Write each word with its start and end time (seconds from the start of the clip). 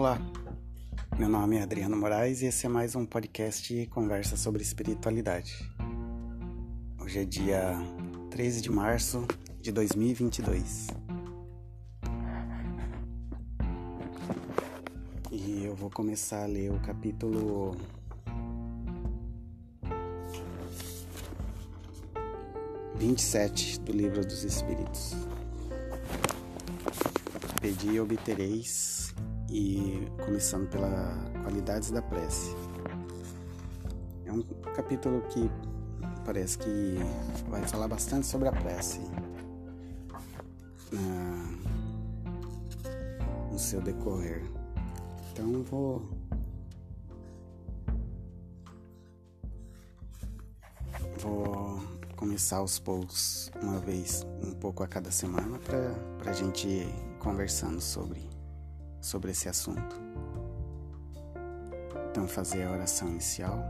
Olá, 0.00 0.18
meu 1.18 1.28
nome 1.28 1.58
é 1.58 1.62
Adriano 1.62 1.94
Moraes 1.94 2.40
e 2.40 2.46
esse 2.46 2.64
é 2.64 2.70
mais 2.70 2.96
um 2.96 3.04
podcast 3.04 3.86
Conversa 3.88 4.34
sobre 4.34 4.62
Espiritualidade. 4.62 5.54
Hoje 6.98 7.18
é 7.18 7.24
dia 7.26 7.74
13 8.30 8.62
de 8.62 8.70
março 8.72 9.26
de 9.60 9.70
2022 9.70 10.86
e 15.30 15.64
eu 15.66 15.74
vou 15.74 15.90
começar 15.90 16.44
a 16.44 16.46
ler 16.46 16.72
o 16.72 16.80
capítulo 16.80 17.76
vinte 22.96 23.18
e 23.18 23.22
sete 23.22 23.78
do 23.80 23.92
Livro 23.92 24.24
dos 24.24 24.44
Espíritos. 24.44 25.14
Pedi 27.60 27.90
e 27.90 28.00
obtereis, 28.00 29.09
e 29.50 30.06
começando 30.24 30.68
pela 30.68 31.14
qualidades 31.42 31.90
da 31.90 32.00
prece. 32.00 32.54
É 34.24 34.32
um 34.32 34.42
capítulo 34.74 35.20
que 35.22 35.50
parece 36.24 36.56
que 36.58 36.96
vai 37.48 37.62
falar 37.66 37.88
bastante 37.88 38.26
sobre 38.26 38.48
a 38.48 38.52
prece 38.52 39.00
no 43.50 43.58
seu 43.58 43.80
decorrer. 43.80 44.42
Então 45.32 45.62
vou 45.64 46.08
vou 51.18 51.80
começar 52.16 52.58
aos 52.58 52.78
poucos, 52.78 53.50
uma 53.60 53.78
vez, 53.78 54.26
um 54.42 54.52
pouco 54.52 54.82
a 54.82 54.86
cada 54.86 55.10
semana, 55.10 55.58
para 55.58 56.30
a 56.30 56.32
gente 56.32 56.68
ir 56.68 56.94
conversando 57.18 57.80
sobre, 57.80 58.28
sobre 59.00 59.30
esse 59.30 59.48
assunto. 59.48 59.96
Então, 62.10 62.26
fazer 62.26 62.64
a 62.64 62.72
oração 62.72 63.08
inicial. 63.08 63.62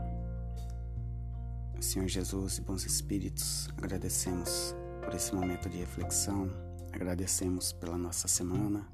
Senhor 1.79 2.07
Jesus 2.07 2.57
e 2.57 2.61
bons 2.61 2.85
espíritos, 2.85 3.69
agradecemos 3.77 4.75
por 5.03 5.15
esse 5.15 5.33
momento 5.33 5.67
de 5.67 5.77
reflexão, 5.77 6.49
agradecemos 6.91 7.73
pela 7.73 7.97
nossa 7.97 8.27
semana, 8.27 8.87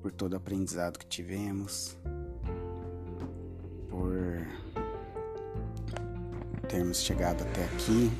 por 0.00 0.10
todo 0.10 0.32
o 0.32 0.36
aprendizado 0.36 0.98
que 0.98 1.06
tivemos, 1.06 1.96
por 3.88 4.46
termos 6.68 7.02
chegado 7.02 7.42
até 7.42 7.64
aqui 7.64 8.10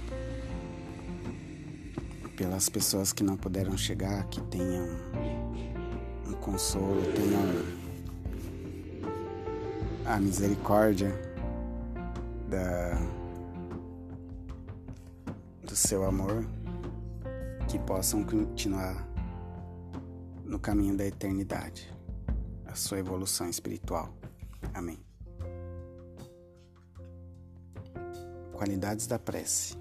pelas 2.41 2.71
pessoas 2.71 3.13
que 3.13 3.23
não 3.23 3.37
puderam 3.37 3.77
chegar, 3.77 4.27
que 4.29 4.41
tenham 4.45 5.10
consolo, 6.41 7.01
tenham 7.15 7.81
a 10.07 10.19
misericórdia 10.19 11.13
da, 12.49 12.99
do 15.63 15.77
seu 15.77 16.05
amor, 16.05 16.45
que 17.69 17.79
possam 17.79 18.25
continuar 18.25 19.07
no 20.45 20.59
caminho 20.59 20.97
da 20.97 21.07
eternidade, 21.07 21.95
a 22.67 22.75
sua 22.75 22.99
evolução 22.99 23.49
espiritual. 23.49 24.13
Amém. 24.75 24.99
Qualidades 28.53 29.07
da 29.07 29.19
prece. 29.19 29.80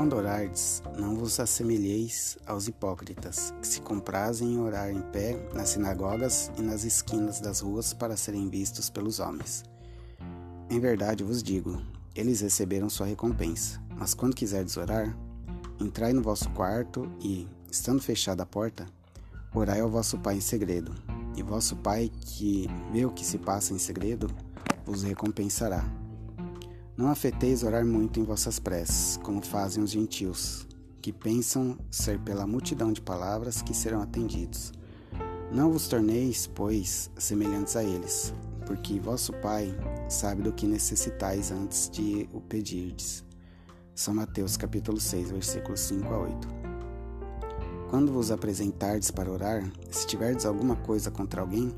Quando 0.00 0.16
orardes, 0.16 0.82
não 0.96 1.14
vos 1.14 1.38
assemelheis 1.38 2.38
aos 2.46 2.66
hipócritas, 2.66 3.52
que 3.60 3.68
se 3.68 3.82
comprazem 3.82 4.54
em 4.54 4.58
orar 4.58 4.90
em 4.90 5.02
pé 5.02 5.36
nas 5.52 5.68
sinagogas 5.68 6.50
e 6.56 6.62
nas 6.62 6.84
esquinas 6.84 7.38
das 7.38 7.60
ruas 7.60 7.92
para 7.92 8.16
serem 8.16 8.48
vistos 8.48 8.88
pelos 8.88 9.20
homens. 9.20 9.62
Em 10.70 10.80
verdade 10.80 11.22
vos 11.22 11.42
digo, 11.42 11.82
eles 12.14 12.40
receberam 12.40 12.88
sua 12.88 13.04
recompensa. 13.04 13.78
Mas 13.94 14.14
quando 14.14 14.34
quiserdes 14.34 14.78
orar, 14.78 15.14
entrai 15.78 16.14
no 16.14 16.22
vosso 16.22 16.48
quarto 16.52 17.06
e, 17.20 17.46
estando 17.70 18.00
fechada 18.00 18.42
a 18.42 18.46
porta, 18.46 18.86
orai 19.54 19.80
ao 19.80 19.90
vosso 19.90 20.18
Pai 20.18 20.36
em 20.36 20.40
segredo. 20.40 20.94
E 21.36 21.42
vosso 21.42 21.76
Pai, 21.76 22.10
que 22.22 22.66
vê 22.90 23.04
o 23.04 23.12
que 23.12 23.26
se 23.26 23.36
passa 23.36 23.74
em 23.74 23.78
segredo, 23.78 24.30
vos 24.86 25.02
recompensará. 25.02 25.99
Não 26.96 27.08
afeteis 27.08 27.62
orar 27.62 27.84
muito 27.84 28.20
em 28.20 28.24
vossas 28.24 28.58
preces, 28.58 29.16
como 29.22 29.40
fazem 29.40 29.82
os 29.82 29.90
gentios, 29.90 30.66
que 31.00 31.12
pensam 31.12 31.78
ser 31.90 32.18
pela 32.18 32.46
multidão 32.46 32.92
de 32.92 33.00
palavras 33.00 33.62
que 33.62 33.72
serão 33.72 34.02
atendidos. 34.02 34.72
Não 35.50 35.72
vos 35.72 35.88
torneis, 35.88 36.46
pois, 36.46 37.10
semelhantes 37.16 37.74
a 37.74 37.82
eles, 37.82 38.34
porque 38.66 39.00
vosso 39.00 39.32
Pai 39.34 39.74
sabe 40.08 40.42
do 40.42 40.52
que 40.52 40.66
necessitais 40.66 41.50
antes 41.50 41.88
de 41.88 42.28
o 42.32 42.40
pedirdes. 42.40 43.24
São 43.94 44.14
Mateus 44.14 44.56
capítulo 44.56 45.00
6, 45.00 45.30
versículos 45.30 45.80
5 45.80 46.06
a 46.12 46.18
8. 46.18 46.48
Quando 47.88 48.12
vos 48.12 48.30
apresentardes 48.30 49.10
para 49.10 49.30
orar, 49.30 49.70
se 49.90 50.06
tiverdes 50.06 50.46
alguma 50.46 50.76
coisa 50.76 51.10
contra 51.10 51.40
alguém, 51.40 51.74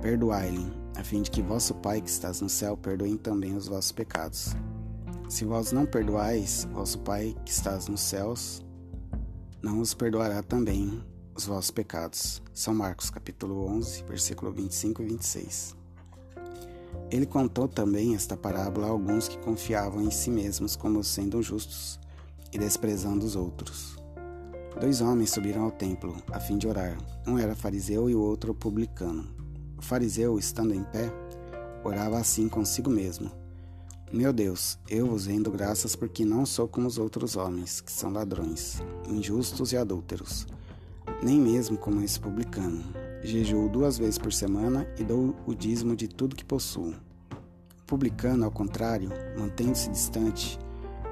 perdoai-lhe 0.00 0.81
a 0.96 1.04
fim 1.04 1.22
de 1.22 1.30
que 1.30 1.42
vosso 1.42 1.74
Pai 1.74 2.00
que 2.00 2.10
estás 2.10 2.40
no 2.40 2.48
céu 2.48 2.76
perdoe 2.76 3.16
também 3.16 3.54
os 3.54 3.68
vossos 3.68 3.92
pecados. 3.92 4.54
Se 5.28 5.44
vós 5.44 5.72
não 5.72 5.86
perdoais, 5.86 6.66
vosso 6.72 6.98
Pai 7.00 7.34
que 7.44 7.50
estás 7.50 7.88
nos 7.88 8.00
céus 8.00 8.62
não 9.62 9.78
os 9.78 9.94
perdoará 9.94 10.42
também 10.42 11.00
os 11.36 11.46
vossos 11.46 11.70
pecados. 11.70 12.42
São 12.52 12.74
Marcos 12.74 13.10
capítulo 13.10 13.64
11, 13.68 14.02
versículo 14.02 14.50
25 14.50 15.02
e 15.02 15.06
26. 15.06 15.76
Ele 17.10 17.26
contou 17.26 17.68
também 17.68 18.14
esta 18.14 18.36
parábola 18.36 18.88
a 18.88 18.90
alguns 18.90 19.28
que 19.28 19.38
confiavam 19.38 20.02
em 20.02 20.10
si 20.10 20.30
mesmos 20.30 20.74
como 20.74 21.04
sendo 21.04 21.40
justos 21.40 22.00
e 22.52 22.58
desprezando 22.58 23.24
os 23.24 23.36
outros. 23.36 23.96
Dois 24.80 25.00
homens 25.00 25.30
subiram 25.30 25.62
ao 25.62 25.70
templo 25.70 26.16
a 26.32 26.40
fim 26.40 26.58
de 26.58 26.66
orar. 26.66 26.98
Um 27.24 27.38
era 27.38 27.54
fariseu 27.54 28.10
e 28.10 28.16
o 28.16 28.20
outro 28.20 28.52
publicano. 28.52 29.41
O 29.82 29.84
fariseu, 29.84 30.38
estando 30.38 30.72
em 30.72 30.84
pé, 30.84 31.12
orava 31.82 32.16
assim 32.16 32.48
consigo 32.48 32.88
mesmo: 32.88 33.32
Meu 34.12 34.32
Deus, 34.32 34.78
eu 34.88 35.08
vos 35.08 35.26
rendo 35.26 35.50
graças 35.50 35.96
porque 35.96 36.24
não 36.24 36.46
sou 36.46 36.68
como 36.68 36.86
os 36.86 36.98
outros 36.98 37.36
homens, 37.36 37.80
que 37.80 37.90
são 37.90 38.12
ladrões, 38.12 38.80
injustos 39.08 39.72
e 39.72 39.76
adúlteros, 39.76 40.46
nem 41.20 41.40
mesmo 41.40 41.76
como 41.76 42.00
esse 42.00 42.20
publicano. 42.20 42.80
Jejuo 43.24 43.68
duas 43.68 43.98
vezes 43.98 44.18
por 44.18 44.32
semana 44.32 44.86
e 45.00 45.02
dou 45.02 45.34
o 45.44 45.52
dízimo 45.52 45.96
de 45.96 46.06
tudo 46.06 46.36
que 46.36 46.44
possuo. 46.44 46.94
O 47.80 47.84
publicano, 47.84 48.44
ao 48.44 48.52
contrário, 48.52 49.10
mantendo-se 49.36 49.90
distante, 49.90 50.60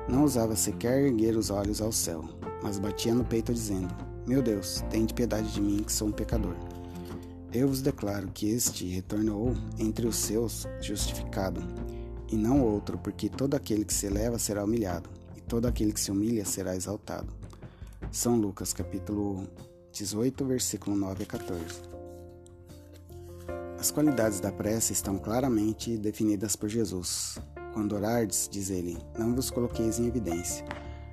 não 0.08 0.22
ousava 0.22 0.54
sequer 0.54 1.06
erguer 1.06 1.36
os 1.36 1.50
olhos 1.50 1.80
ao 1.80 1.90
céu, 1.90 2.24
mas 2.62 2.78
batia 2.78 3.16
no 3.16 3.24
peito 3.24 3.52
dizendo: 3.52 3.92
Meu 4.24 4.40
Deus, 4.40 4.84
tem 4.88 5.04
de 5.04 5.12
piedade 5.12 5.52
de 5.52 5.60
mim 5.60 5.82
que 5.82 5.92
sou 5.92 6.06
um 6.06 6.12
pecador. 6.12 6.54
Eu 7.52 7.66
vos 7.66 7.82
declaro 7.82 8.28
que 8.28 8.48
este 8.48 8.86
retornou 8.86 9.54
entre 9.76 10.06
os 10.06 10.14
seus 10.14 10.68
justificado, 10.80 11.60
e 12.30 12.36
não 12.36 12.62
outro, 12.62 12.96
porque 12.96 13.28
todo 13.28 13.54
aquele 13.54 13.84
que 13.84 13.92
se 13.92 14.06
eleva 14.06 14.38
será 14.38 14.62
humilhado, 14.62 15.10
e 15.36 15.40
todo 15.40 15.66
aquele 15.66 15.92
que 15.92 15.98
se 15.98 16.12
humilha 16.12 16.44
será 16.44 16.76
exaltado. 16.76 17.26
São 18.12 18.36
Lucas, 18.36 18.72
capítulo 18.72 19.48
18, 19.90 20.44
versículo 20.44 20.94
9 20.94 21.24
a 21.24 21.26
14. 21.26 21.82
As 23.80 23.90
qualidades 23.90 24.38
da 24.38 24.52
prece 24.52 24.92
estão 24.92 25.18
claramente 25.18 25.98
definidas 25.98 26.54
por 26.54 26.68
Jesus. 26.68 27.36
Quando 27.72 27.96
orardes, 27.96 28.48
diz 28.48 28.70
ele, 28.70 28.96
não 29.18 29.34
vos 29.34 29.50
coloqueis 29.50 29.98
em 29.98 30.06
evidência, 30.06 30.64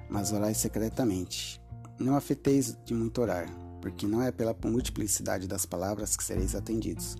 mas 0.08 0.32
orai 0.32 0.54
secretamente. 0.54 1.60
Não 1.98 2.16
afeteis 2.16 2.78
de 2.86 2.94
muito 2.94 3.22
orar, 3.22 3.48
porque 3.88 4.06
não 4.06 4.22
é 4.22 4.34
pela 4.34 4.54
multiplicidade 4.66 5.48
das 5.48 5.66
palavras 5.66 6.18
que 6.18 6.24
sereis 6.24 6.54
atendidos, 6.54 7.16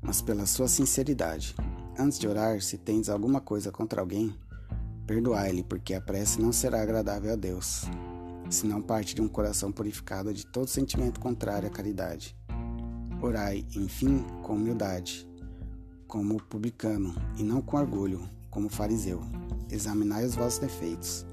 mas 0.00 0.22
pela 0.22 0.46
sua 0.46 0.68
sinceridade. 0.68 1.56
Antes 1.98 2.20
de 2.20 2.28
orar, 2.28 2.62
se 2.62 2.78
tendes 2.78 3.08
alguma 3.08 3.40
coisa 3.40 3.72
contra 3.72 4.00
alguém, 4.00 4.32
perdoai-lhe, 5.08 5.64
porque 5.64 5.94
a 5.94 6.00
prece 6.00 6.40
não 6.40 6.52
será 6.52 6.80
agradável 6.80 7.32
a 7.32 7.36
Deus, 7.36 7.82
se 8.48 8.64
não 8.64 8.80
parte 8.80 9.12
de 9.12 9.20
um 9.20 9.26
coração 9.26 9.72
purificado 9.72 10.32
de 10.32 10.46
todo 10.46 10.68
sentimento 10.68 11.18
contrário 11.18 11.66
à 11.66 11.70
caridade. 11.70 12.36
Orai, 13.20 13.66
enfim, 13.74 14.24
com 14.44 14.54
humildade, 14.54 15.28
como 16.06 16.40
publicano, 16.44 17.12
e 17.36 17.42
não 17.42 17.60
com 17.60 17.76
orgulho, 17.76 18.30
como 18.48 18.68
fariseu. 18.68 19.20
Examinai 19.68 20.24
os 20.24 20.36
vossos 20.36 20.60
defeitos, 20.60 21.26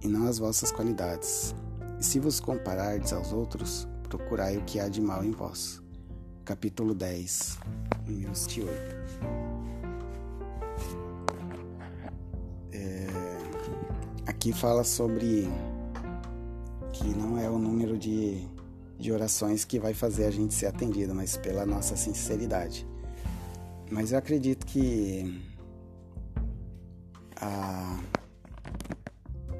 e 0.00 0.08
não 0.08 0.26
as 0.26 0.38
vossas 0.38 0.72
qualidades 0.72 1.54
e 2.00 2.04
se 2.04 2.18
vos 2.18 2.40
comparardes 2.40 3.12
aos 3.12 3.32
outros, 3.32 3.86
procurai 4.10 4.58
o 4.58 4.64
que 4.64 4.78
há 4.78 4.88
de 4.88 5.00
mal 5.00 5.24
em 5.24 5.30
vós. 5.30 5.80
Capítulo 6.44 6.94
10, 6.94 7.58
108. 8.34 8.70
É, 12.72 13.06
aqui 14.26 14.52
fala 14.52 14.84
sobre 14.84 15.48
que 16.92 17.08
não 17.08 17.38
é 17.38 17.48
o 17.48 17.58
número 17.58 17.96
de 17.96 18.46
de 19.00 19.10
orações 19.10 19.64
que 19.64 19.78
vai 19.78 19.94
fazer 19.94 20.26
a 20.26 20.30
gente 20.30 20.52
ser 20.52 20.66
atendido, 20.66 21.14
mas 21.14 21.34
pela 21.34 21.64
nossa 21.64 21.96
sinceridade. 21.96 22.86
Mas 23.90 24.12
eu 24.12 24.18
acredito 24.18 24.66
que 24.66 25.42
a, 27.34 27.98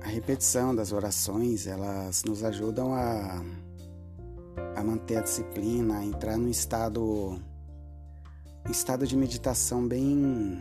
a 0.03 0.09
repetição 0.09 0.75
das 0.75 0.93
orações, 0.93 1.67
elas 1.67 2.23
nos 2.25 2.45
ajudam 2.45 2.93
a, 2.93 3.43
a 4.77 4.83
manter 4.83 5.17
a 5.17 5.23
disciplina, 5.23 5.99
a 5.99 6.05
entrar 6.05 6.37
num 6.37 6.49
estado 6.49 7.41
um 8.67 8.71
estado 8.71 9.07
de 9.07 9.17
meditação 9.17 9.87
bem 9.87 10.61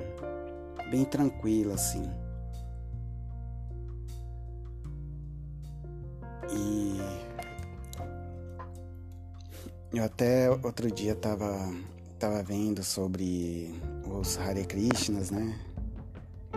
bem 0.89 1.05
tranquilo 1.05 1.73
assim. 1.73 2.09
E 6.51 6.99
eu 9.93 10.03
até 10.03 10.49
outro 10.49 10.91
dia 10.91 11.15
tava 11.15 11.73
tava 12.17 12.43
vendo 12.43 12.83
sobre 12.83 13.73
os 14.05 14.37
Hare 14.37 14.65
Krishnas, 14.65 15.31
né? 15.31 15.57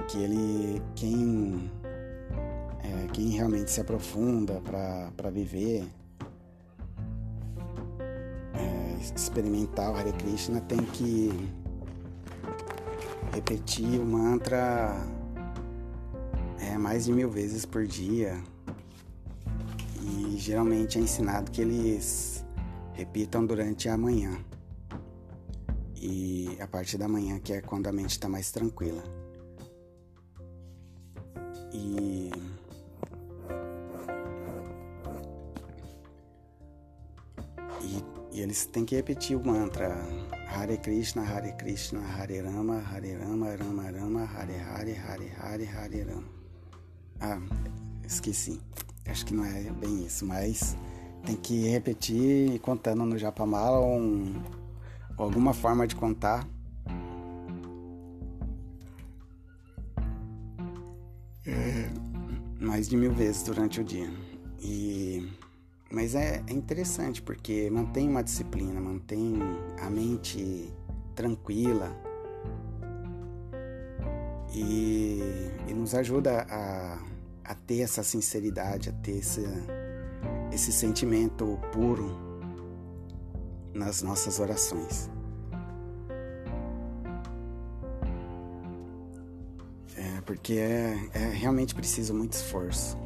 Que 0.08 0.18
ele 0.18 0.82
quem 0.96 1.70
é, 2.82 3.06
quem 3.12 3.28
realmente 3.28 3.70
se 3.70 3.80
aprofunda 3.80 4.60
para 4.60 5.30
viver 5.30 5.86
experimentar 9.14 9.90
o 9.90 9.96
Hare 9.96 10.12
Krishna 10.12 10.60
tem 10.60 10.78
que 10.78 11.30
repetir 13.32 14.00
o 14.00 14.04
mantra 14.04 14.94
é, 16.60 16.76
mais 16.78 17.06
de 17.06 17.12
mil 17.12 17.30
vezes 17.30 17.64
por 17.64 17.86
dia. 17.86 18.42
E 20.00 20.36
geralmente 20.36 20.98
é 20.98 21.00
ensinado 21.00 21.50
que 21.50 21.60
eles 21.60 22.44
repitam 22.92 23.44
durante 23.44 23.88
a 23.88 23.96
manhã. 23.96 24.38
E 25.96 26.56
a 26.60 26.66
partir 26.66 26.98
da 26.98 27.08
manhã 27.08 27.38
que 27.38 27.52
é 27.52 27.60
quando 27.60 27.86
a 27.86 27.92
mente 27.92 28.10
está 28.10 28.28
mais 28.28 28.50
tranquila. 28.50 29.02
E 31.72 32.30
eles 38.52 38.66
têm 38.66 38.84
que 38.84 38.94
repetir 38.94 39.34
o 39.34 39.42
mantra 39.42 39.96
Hare 40.46 40.76
Krishna, 40.76 41.22
Hare 41.22 41.52
Krishna, 41.52 42.00
Hare 42.00 42.42
Rama, 42.42 42.82
Hare 42.92 43.16
Rama, 43.16 43.56
Rama 43.56 43.90
Rama, 43.90 44.24
Hare 44.26 44.58
Hare, 44.58 44.92
Hare 44.92 45.32
Hare, 45.40 45.64
Hare 45.64 46.02
Rama. 46.02 46.28
Ah, 47.18 47.40
esqueci. 48.04 48.60
Acho 49.08 49.24
que 49.24 49.32
não 49.32 49.42
é 49.42 49.62
bem 49.80 50.04
isso, 50.04 50.26
mas 50.26 50.76
tem 51.24 51.34
que 51.34 51.66
repetir 51.70 52.60
contando 52.60 53.06
no 53.06 53.16
Japamala 53.16 53.78
ou, 53.78 53.98
um, 53.98 54.42
alguma 55.16 55.54
forma 55.54 55.86
de 55.86 55.96
contar. 55.96 56.46
É, 61.46 61.90
mais 62.60 62.86
de 62.86 62.98
mil 62.98 63.12
vezes 63.14 63.44
durante 63.44 63.80
o 63.80 63.84
dia. 63.84 64.10
E 64.60 65.01
mas 65.92 66.14
é, 66.14 66.42
é, 66.46 66.52
interessante 66.52 67.20
porque 67.20 67.68
mantém 67.70 68.08
uma 68.08 68.24
disciplina, 68.24 68.80
mantém 68.80 69.38
a 69.78 69.90
mente 69.90 70.72
tranquila 71.14 71.94
e, 74.54 75.20
e 75.68 75.74
nos 75.74 75.94
ajuda 75.94 76.46
a, 76.48 76.98
a 77.44 77.54
ter 77.54 77.80
essa 77.80 78.02
sinceridade, 78.02 78.88
a 78.88 78.92
ter 78.92 79.18
esse, 79.18 79.44
esse 80.50 80.72
sentimento 80.72 81.60
puro 81.70 82.16
nas 83.74 84.00
nossas 84.00 84.40
orações. 84.40 85.10
É, 89.94 90.20
porque 90.22 90.54
é, 90.54 91.10
é 91.12 91.28
realmente 91.34 91.74
preciso 91.74 92.14
muito 92.14 92.32
esforço. 92.32 92.96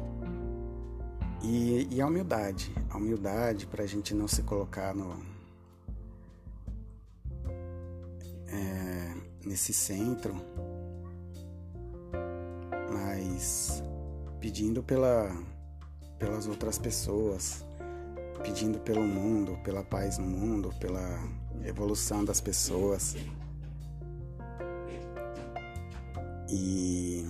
E, 1.43 1.87
e 1.91 2.01
a 2.01 2.07
humildade, 2.07 2.73
a 2.89 2.97
humildade 2.97 3.67
para 3.67 3.83
a 3.83 3.87
gente 3.87 4.13
não 4.13 4.27
se 4.27 4.41
colocar 4.43 4.93
no 4.95 5.15
é, 8.47 9.13
nesse 9.45 9.73
centro, 9.73 10.35
mas 12.91 13.83
pedindo 14.39 14.81
pela, 14.81 15.31
pelas 16.17 16.47
outras 16.47 16.77
pessoas, 16.79 17.63
pedindo 18.43 18.79
pelo 18.79 19.03
mundo, 19.03 19.57
pela 19.63 19.83
paz 19.83 20.17
no 20.17 20.25
mundo, 20.25 20.73
pela 20.79 21.19
evolução 21.65 22.23
das 22.23 22.41
pessoas. 22.41 23.15
E 26.49 27.25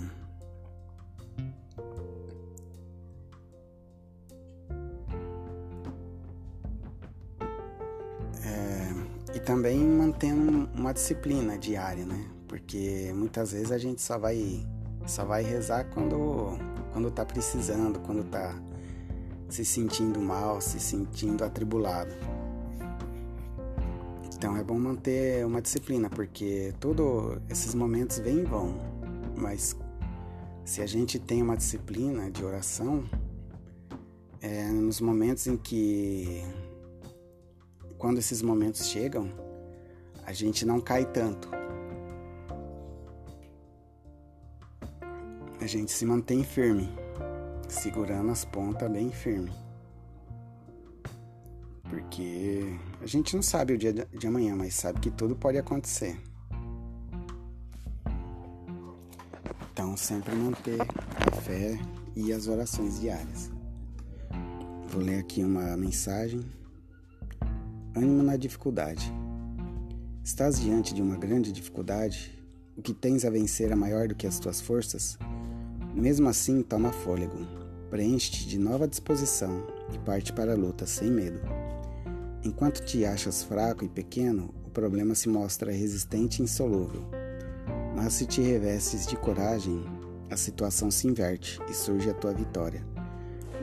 E 9.38 9.40
também 9.40 9.78
mantendo 9.78 10.68
uma 10.74 10.92
disciplina 10.92 11.60
diária, 11.60 12.04
né? 12.04 12.26
Porque 12.48 13.14
muitas 13.14 13.52
vezes 13.52 13.72
a 13.72 13.78
gente 13.78 14.02
só 14.02 14.18
vai 14.18 14.66
só 15.06 15.24
vai 15.24 15.44
rezar 15.44 15.84
quando 15.94 16.58
quando 16.92 17.12
tá 17.12 17.24
precisando, 17.24 18.00
quando 18.00 18.24
tá 18.24 18.60
se 19.48 19.64
sentindo 19.64 20.20
mal, 20.20 20.60
se 20.60 20.80
sentindo 20.80 21.44
atribulado. 21.44 22.16
Então 24.36 24.58
é 24.58 24.64
bom 24.64 24.80
manter 24.80 25.46
uma 25.46 25.62
disciplina, 25.62 26.10
porque 26.10 26.74
todos 26.80 27.38
esses 27.48 27.76
momentos 27.76 28.18
vêm 28.18 28.40
e 28.40 28.44
vão. 28.44 28.74
Mas 29.38 29.78
se 30.66 30.82
a 30.82 30.88
gente 30.88 31.20
tem 31.20 31.44
uma 31.44 31.56
disciplina 31.56 32.32
de 32.32 32.44
oração, 32.44 33.04
é 34.42 34.64
nos 34.72 35.00
momentos 35.00 35.46
em 35.46 35.56
que 35.56 36.44
quando 37.98 38.20
esses 38.20 38.42
momentos 38.42 38.86
chegam, 38.88 39.32
a 40.26 40.32
gente 40.32 40.66
não 40.66 40.80
cai 40.80 41.06
tanto. 41.06 41.50
A 45.60 45.66
gente 45.66 45.92
se 45.92 46.06
mantém 46.06 46.44
firme, 46.44 46.90
segurando 47.68 48.32
as 48.32 48.46
pontas 48.46 48.90
bem 48.92 49.12
firme. 49.12 49.52
Porque 51.90 52.78
a 53.02 53.08
gente 53.08 53.36
não 53.36 53.42
sabe 53.42 53.74
o 53.74 53.78
dia 53.78 53.94
de 53.94 54.28
amanhã, 54.28 54.56
mas 54.56 54.76
sabe 54.76 55.00
que 55.00 55.10
tudo 55.10 55.36
pode 55.36 55.58
acontecer. 55.58 56.20
Então, 59.72 59.96
sempre 59.96 60.36
manter 60.36 60.82
a 60.82 61.32
fé 61.42 61.80
e 62.16 62.32
as 62.34 62.48
orações 62.48 63.00
diárias. 63.00 63.50
Vou 64.88 65.02
ler 65.02 65.20
aqui 65.20 65.44
uma 65.44 65.76
mensagem 65.78 66.46
ânimo 67.98 68.22
na 68.22 68.38
dificuldade. 68.38 69.12
Estás 70.24 70.60
diante 70.60 70.94
de 70.94 71.02
uma 71.02 71.18
grande 71.18 71.52
dificuldade? 71.52 72.38
O 72.76 72.82
que 72.82 72.94
tens 72.94 73.26
a 73.26 73.30
vencer 73.30 73.72
é 73.72 73.76
maior 73.76 74.08
do 74.08 74.16
que 74.16 74.28
as 74.28 74.40
tuas 74.40 74.62
forças? 74.62 75.18
Mesmo 75.96 76.30
assim, 76.30 76.62
toma 76.62 76.92
fôlego, 76.92 77.40
preenche-te 77.90 78.48
de 78.48 78.60
nova 78.60 78.88
disposição 78.88 79.66
e 79.92 79.98
parte 79.98 80.32
para 80.32 80.54
a 80.54 80.56
luta 80.56 80.86
sem 80.86 81.10
medo. 81.10 81.40
Enquanto 82.44 82.86
te 82.86 83.04
achas 83.04 83.42
fraco 83.42 83.84
e 83.84 83.90
pequeno, 83.90 84.54
o 84.64 84.70
problema 84.70 85.16
se 85.16 85.28
mostra 85.28 85.72
resistente 85.72 86.40
e 86.40 86.44
insolúvel. 86.44 87.04
Mas 87.96 88.14
se 88.14 88.28
te 88.28 88.42
revestes 88.42 89.08
de 89.08 89.16
coragem, 89.18 89.84
a 90.30 90.38
situação 90.38 90.92
se 90.92 91.08
inverte 91.08 91.60
e 91.68 91.74
surge 91.74 92.12
a 92.12 92.14
tua 92.14 92.34
vitória. 92.34 92.86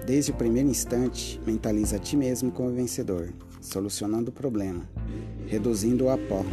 Desde 0.05 0.33
o 0.33 0.35
primeiro 0.35 0.69
instante, 0.69 1.41
mentaliza 1.47 1.97
a 1.97 2.01
ti 2.01 2.17
mesmo 2.17 2.51
como 2.51 2.73
vencedor 2.73 3.33
solucionando 3.65 4.31
o 4.31 4.33
problema, 4.33 4.87
reduzindo-o 5.47 6.11
a 6.11 6.19
pó. 6.19 6.45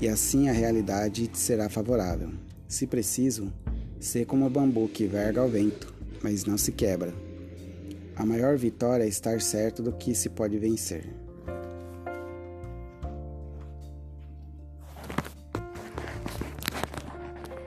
E 0.00 0.06
assim 0.06 0.48
a 0.48 0.52
realidade 0.52 1.26
te 1.26 1.38
será 1.38 1.68
favorável. 1.68 2.30
Se 2.68 2.86
preciso, 2.86 3.52
ser 3.98 4.26
como 4.26 4.46
o 4.46 4.50
bambu 4.50 4.88
que 4.88 5.06
verga 5.06 5.40
ao 5.40 5.48
vento, 5.48 5.92
mas 6.22 6.44
não 6.44 6.58
se 6.58 6.70
quebra. 6.70 7.14
A 8.14 8.26
maior 8.26 8.56
vitória 8.58 9.04
é 9.04 9.08
estar 9.08 9.40
certo 9.40 9.82
do 9.82 9.92
que 9.92 10.14
se 10.14 10.28
pode 10.28 10.58
vencer. 10.58 11.06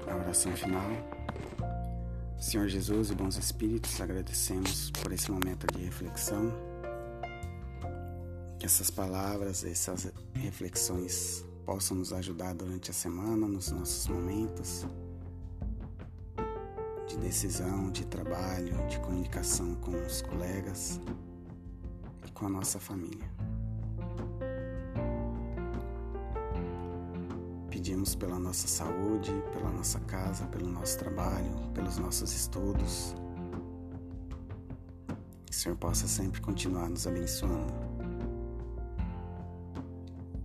A 0.07 0.15
oração 0.15 0.51
final. 0.53 0.85
Senhor 2.37 2.67
Jesus 2.67 3.09
e 3.09 3.15
bons 3.15 3.37
espíritos, 3.37 3.99
agradecemos 3.99 4.91
por 4.91 5.11
esse 5.11 5.31
momento 5.31 5.65
de 5.73 5.83
reflexão 5.83 6.74
essas 8.65 8.89
palavras, 8.89 9.63
essas 9.63 10.11
reflexões 10.33 11.45
possam 11.65 11.97
nos 11.97 12.11
ajudar 12.11 12.55
durante 12.55 12.89
a 12.89 12.93
semana, 12.93 13.47
nos 13.47 13.71
nossos 13.71 14.07
momentos 14.07 14.87
de 17.07 17.15
decisão, 17.17 17.91
de 17.91 18.05
trabalho, 18.07 18.75
de 18.87 18.99
comunicação 18.99 19.75
com 19.75 19.91
os 19.91 20.23
colegas, 20.23 20.99
com 22.33 22.47
a 22.47 22.49
nossa 22.49 22.79
família. 22.79 23.29
Pedimos 27.69 28.15
pela 28.15 28.39
nossa 28.39 28.67
saúde, 28.67 29.31
pela 29.53 29.69
nossa 29.71 29.99
casa, 30.01 30.47
pelo 30.47 30.67
nosso 30.67 30.97
trabalho, 30.97 31.51
pelos 31.71 31.99
nossos 31.99 32.33
estudos. 32.33 33.15
Que 35.45 35.51
o 35.51 35.55
Senhor 35.55 35.77
possa 35.77 36.07
sempre 36.07 36.41
continuar 36.41 36.89
nos 36.89 37.05
abençoando. 37.05 37.94